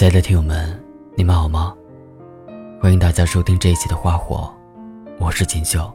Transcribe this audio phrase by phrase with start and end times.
[0.00, 0.82] 亲爱的听友们，
[1.14, 1.76] 你们好吗？
[2.80, 4.50] 欢迎大家收听这一期的《花火》，
[5.22, 5.92] 我是锦绣。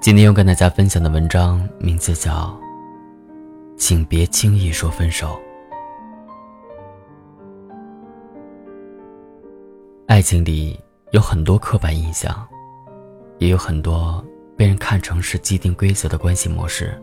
[0.00, 2.32] 今天要跟大家分享的文章名字叫
[3.76, 5.26] 《请别轻易说分手》。
[10.06, 10.78] 爱情里
[11.10, 12.46] 有很多刻板印象，
[13.38, 14.24] 也有很多
[14.56, 16.96] 被人看成是既定规则的关系模式。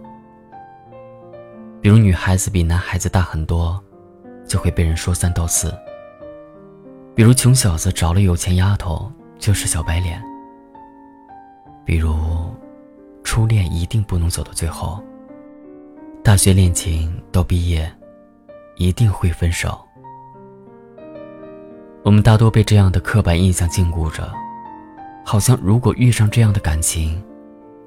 [1.81, 3.83] 比如，女孩子比男孩子大很多，
[4.47, 5.73] 就会被人说三道四。
[7.13, 10.21] 比如，穷小子找了有钱丫头就是小白脸。
[11.85, 12.15] 比如，
[13.23, 15.03] 初恋一定不能走到最后。
[16.23, 17.89] 大学恋情到毕业，
[18.77, 19.79] 一定会分手。
[22.03, 24.31] 我们大多被这样的刻板印象禁锢着，
[25.23, 27.23] 好像如果遇上这样的感情，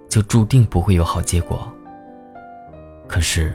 [0.08, 1.70] 就注定不会有好结果。
[3.06, 3.54] 可是，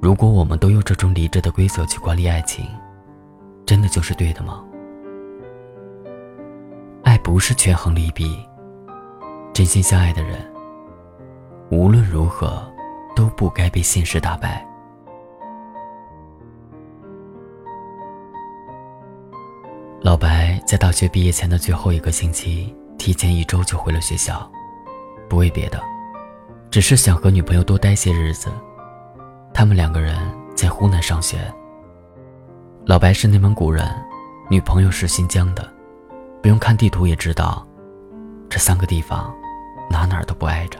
[0.00, 2.64] 如果我们都用这种理智的规则去管理爱情，
[3.66, 4.64] 真的就是对的吗？
[7.02, 8.38] 爱不是权衡利弊，
[9.52, 10.38] 真心相爱的人，
[11.70, 12.62] 无论如何
[13.16, 14.64] 都不该被现实打败。
[20.00, 24.48] 老白在大学毕业前的最后一个星期，提前一周就回了学校，
[25.28, 25.82] 不为别的，
[26.70, 28.48] 只是想和女朋友多待些日子。
[29.58, 30.16] 他们两个人
[30.54, 31.52] 在湖南上学。
[32.86, 33.84] 老白是内蒙古人，
[34.48, 35.68] 女朋友是新疆的，
[36.40, 37.66] 不用看地图也知道，
[38.48, 39.34] 这三个地方
[39.90, 40.78] 哪哪都不挨着。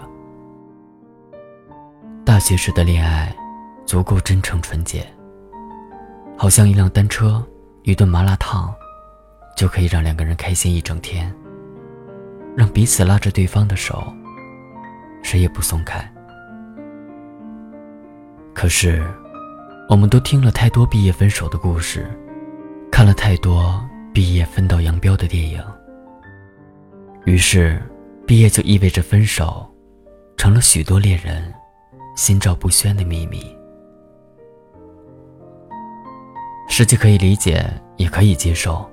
[2.25, 3.34] 大学时的恋爱
[3.84, 5.05] 足够真诚纯洁，
[6.37, 7.45] 好像一辆单车，
[7.83, 8.73] 一顿麻辣烫。
[9.56, 11.34] 就可以让两个人开心一整天，
[12.55, 14.06] 让彼此拉着对方的手，
[15.21, 16.09] 谁也不松开。
[18.59, 19.06] 可是，
[19.89, 22.11] 我们都听了太多毕业分手的故事，
[22.91, 23.81] 看了太多
[24.12, 25.62] 毕业分道扬镳的电影，
[27.25, 27.81] 于是，
[28.27, 29.65] 毕业就意味着分手，
[30.37, 31.55] 成了许多恋人
[32.16, 33.41] 心照不宣的秘密。
[36.69, 37.65] 实际可以理解，
[37.97, 38.84] 也可以接受。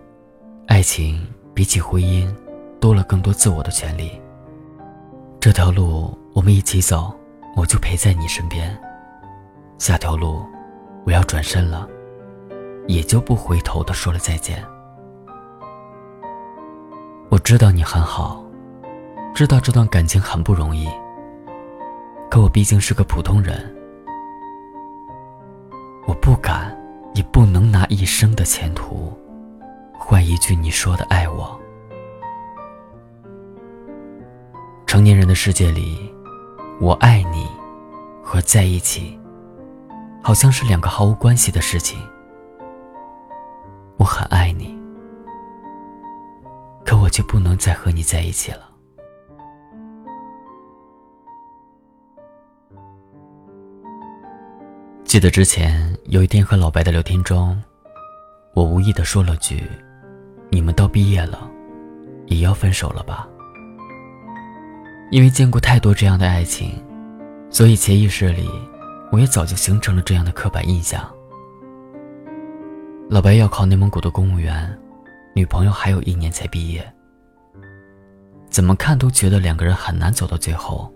[0.67, 2.31] 爱情比起婚姻，
[2.79, 4.11] 多了更多自我的权利。
[5.39, 7.11] 这条路我们一起走，
[7.57, 8.69] 我就陪在你身边；
[9.77, 10.45] 下条路，
[11.05, 11.87] 我要转身了，
[12.87, 14.63] 也就不回头的说了再见。
[17.29, 18.43] 我知道你很好，
[19.33, 20.87] 知道这段感情很不容易，
[22.31, 23.75] 可我毕竟是个普通人，
[26.07, 26.75] 我不敢，
[27.13, 29.11] 也不能拿一生的前途。
[29.97, 31.59] 换一句你说的爱我。
[34.85, 36.13] 成年人的世界里，
[36.79, 37.47] 我爱你
[38.23, 39.19] 和在一起，
[40.25, 41.99] 好像是两个毫无关系的事情。
[43.97, 44.75] 我很爱你，
[46.83, 48.67] 可我却不能再和你在一起了。
[55.03, 57.61] 记得之前有一天和老白的聊天中，
[58.55, 59.63] 我无意的说了句。
[60.49, 61.47] 你们到毕业了，
[62.25, 63.27] 也要分手了吧？
[65.11, 66.83] 因为见过太多这样的爱情，
[67.51, 68.49] 所以潜意识里，
[69.15, 71.09] 我也早就形成了这样的刻板印象。
[73.09, 74.77] 老白要考内蒙古的公务员，
[75.33, 76.85] 女朋友还有一年才毕业，
[78.49, 80.91] 怎么看都觉得两个人很难走到最后。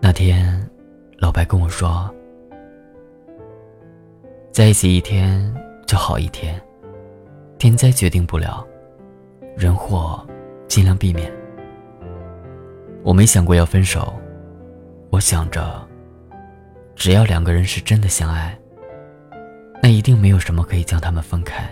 [0.00, 0.68] 那天。
[1.18, 2.14] 老白跟我说
[4.52, 5.54] ：“在一起一天
[5.86, 6.60] 就好一天，
[7.56, 8.66] 天灾决定不了，
[9.56, 10.24] 人祸
[10.76, 11.32] 尽量避免。
[13.02, 14.12] 我没想过要分手，
[15.08, 15.88] 我想着，
[16.94, 18.54] 只要两个人是真的相爱，
[19.82, 21.66] 那一定没有什么可以将他们分开。”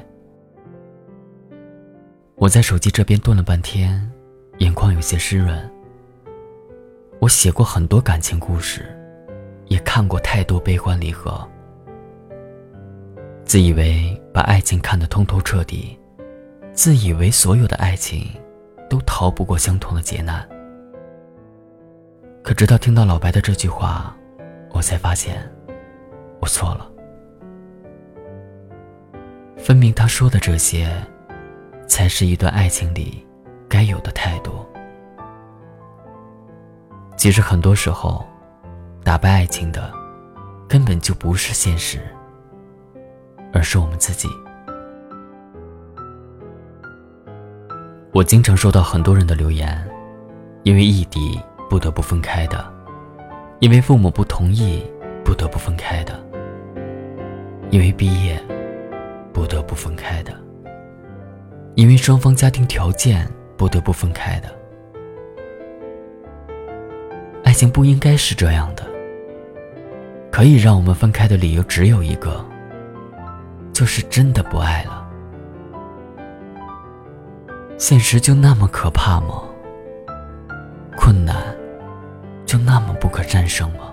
[2.37, 4.11] 我在手机这边顿了半天，
[4.61, 5.71] 眼眶有些湿润。
[7.19, 8.87] 我写过很多感情故事。
[9.67, 11.47] 也看过太多悲欢离合，
[13.45, 15.99] 自以为把爱情看得通透彻底，
[16.73, 18.27] 自以为所有的爱情
[18.95, 20.49] 都逃不过相同的劫难。
[22.45, 24.15] 可直到听到老白的这句话，
[24.71, 25.43] 我才发现，
[26.41, 26.89] 我错了。
[29.57, 30.89] 分明他说的这些，
[31.89, 33.27] 才是一段爱情里
[33.69, 34.65] 该有的态度。
[37.17, 38.25] 其实很多时候。
[39.03, 39.93] 打败爱情的，
[40.67, 42.01] 根本就不是现实，
[43.53, 44.27] 而是我们自己。
[48.15, 49.77] 我经常收到很多人的留言，
[50.63, 52.65] 因为异地不得不分开的，
[53.59, 54.85] 因为父母不同意
[55.25, 56.25] 不得不分开的，
[57.71, 58.41] 因为毕业
[59.33, 60.33] 不得不分开的，
[61.75, 64.49] 因为双方家庭条件不得不分开的。
[67.43, 68.87] 爱情不应该是这样的，
[70.31, 72.45] 可以让我们分开的理由只有一个，
[73.73, 75.04] 就是真的不爱了。
[77.77, 79.43] 现实就那么可怕吗？
[80.97, 81.37] 困难
[82.47, 83.93] 就那么不可战胜吗？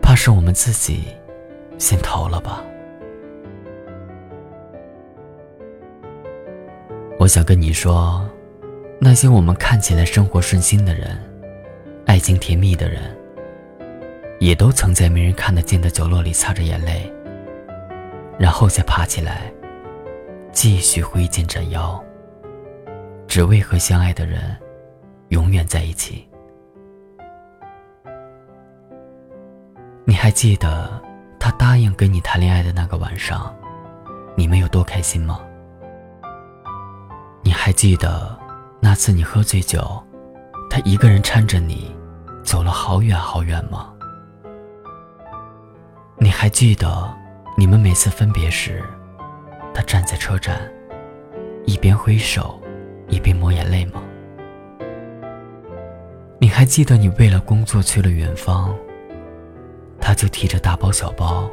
[0.00, 1.08] 怕是我们自己
[1.76, 2.62] 先逃了吧。
[7.18, 8.26] 我想跟你说，
[9.00, 11.18] 那些我们看起来生活顺心的人，
[12.06, 13.02] 爱情甜蜜的人，
[14.38, 17.12] 也都曾在没人看得见的角落里擦着眼泪，
[18.38, 19.52] 然后再爬起来。
[20.60, 22.04] 继续挥剑斩妖，
[23.28, 24.58] 只为和相爱的人
[25.28, 26.28] 永远在一起。
[30.04, 31.00] 你还记得
[31.38, 33.54] 他答应跟你谈恋爱的那个晚上，
[34.36, 35.38] 你们有多开心吗？
[37.44, 38.36] 你还记得
[38.80, 40.04] 那次你喝醉酒，
[40.68, 41.96] 他一个人搀着你
[42.42, 43.94] 走了好远好远吗？
[46.18, 47.16] 你还记得
[47.56, 48.82] 你们每次分别时？
[49.78, 50.60] 他站在车站，
[51.64, 52.60] 一边挥手，
[53.06, 54.02] 一边抹眼泪吗？
[56.40, 58.74] 你还记得你为了工作去了远方，
[60.00, 61.48] 他就提着大包小包，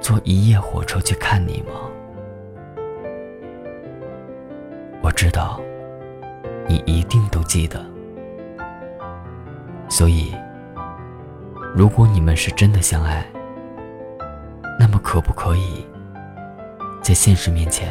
[0.00, 1.74] 坐一夜火车去看你吗？
[5.02, 5.60] 我知道，
[6.66, 7.84] 你一定都记得。
[9.86, 10.34] 所以，
[11.74, 13.22] 如果你们是真的相爱，
[14.78, 15.84] 那么可不可以？
[17.02, 17.88] 在现实面前，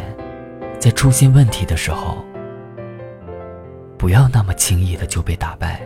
[0.79, 2.23] 在出现问题的时候，
[3.97, 5.81] 不要那么轻易的就被打败，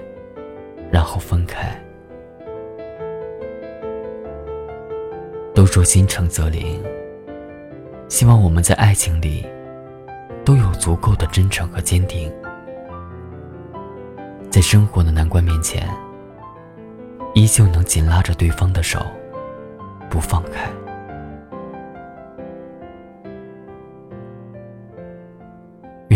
[0.92, 1.76] 然后分开。
[5.56, 6.84] 都说心诚则灵，
[8.10, 9.46] 希望我们在爱情里
[10.44, 12.32] 都有足够的真诚和坚定，
[14.50, 15.88] 在生活的难关面前，
[17.34, 19.00] 依旧能紧拉着对方的手，
[20.10, 20.70] 不放开。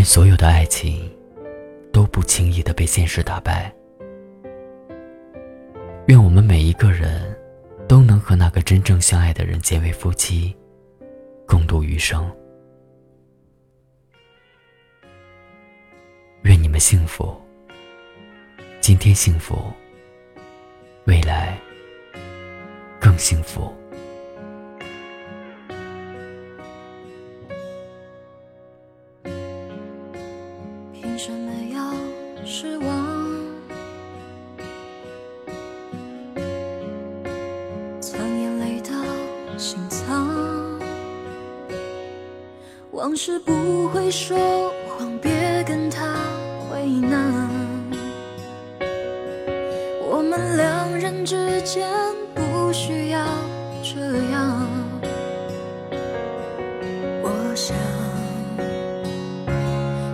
[0.07, 1.11] 所有的爱情
[1.91, 3.69] 都不轻易的被现实打败。
[6.07, 7.37] 愿我们每一个人
[7.89, 10.55] 都能和那个真正相爱的人结为夫妻，
[11.45, 12.25] 共度余生。
[16.43, 17.35] 愿你们幸福，
[18.79, 19.57] 今天幸福，
[21.03, 21.59] 未来
[22.97, 23.75] 更幸福。
[42.91, 46.15] 往事不会说谎，别跟他
[46.73, 47.47] 为难。
[50.09, 51.87] 我们两人之间
[52.33, 53.19] 不需要
[53.83, 53.99] 这
[54.31, 54.67] 样。
[57.23, 57.77] 我想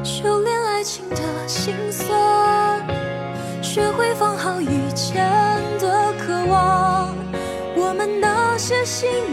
[0.04, 2.86] 修炼爱情的心酸，
[3.62, 5.26] 学会放好以前
[5.80, 7.16] 的渴望。
[7.76, 9.33] 我们那些信仰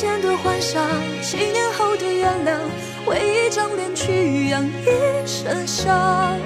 [0.00, 0.88] 几年前的幻想，
[1.20, 2.56] 几年后的原谅，
[3.06, 6.38] 为一张脸去养一身伤。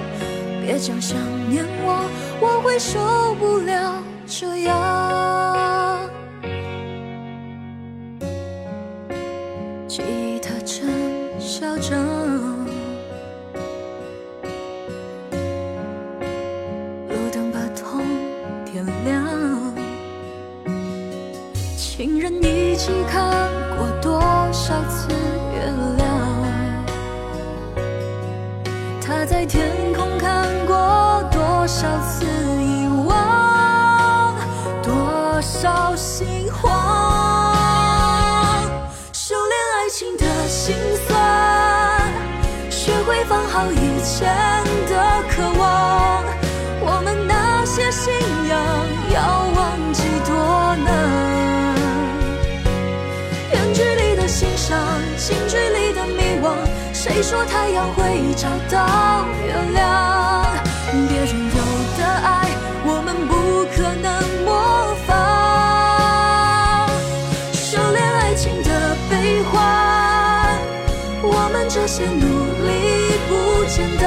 [0.60, 1.16] 别讲想
[1.48, 2.04] 念我，
[2.40, 6.00] 我会受不了这样。
[9.86, 10.02] 记
[10.42, 10.90] 得真
[11.38, 11.96] 嚣张。
[17.08, 18.04] 路灯把痛
[18.64, 19.72] 点亮
[21.76, 23.43] 情人一起看
[57.24, 60.44] 说太阳会找到月亮？
[61.08, 61.56] 别人有
[61.96, 62.50] 的爱，
[62.84, 64.12] 我们不可能
[64.44, 65.10] 模仿。
[67.54, 69.56] 修炼爱情的悲欢，
[71.22, 72.26] 我们这些努
[72.68, 74.04] 力不简单。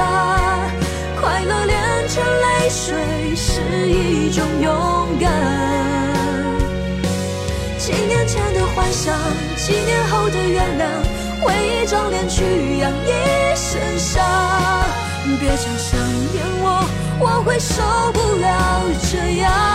[1.20, 1.76] 快乐炼
[2.08, 5.28] 成泪水是一种勇敢。
[7.80, 9.12] 几年前的幻想，
[9.56, 10.86] 几年后的原谅，
[11.44, 14.24] 为一张脸去养一身伤。
[15.40, 16.00] 别讲想
[16.32, 16.84] 念我，
[17.20, 19.67] 我会受不了这样。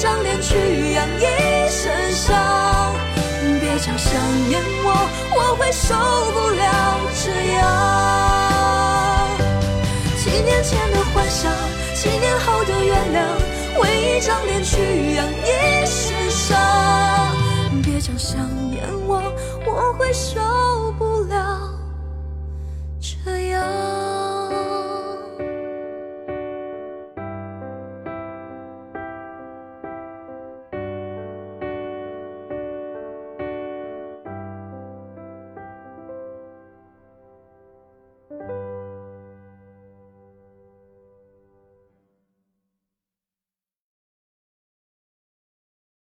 [0.00, 0.56] 张脸去
[0.94, 1.24] 养一
[1.68, 2.96] 身伤。
[3.60, 4.14] 别讲想
[4.48, 4.88] 念我，
[5.36, 5.94] 我会受
[6.32, 7.60] 不了这样。
[10.16, 11.52] 几年前的幻想，
[11.94, 13.18] 几年后的原谅，
[13.82, 14.78] 为一张脸去
[15.16, 16.56] 养一身伤。
[17.82, 18.38] 别讲想
[18.70, 19.20] 念我，
[19.66, 20.40] 我会受
[20.98, 21.68] 不了
[22.98, 23.49] 这样。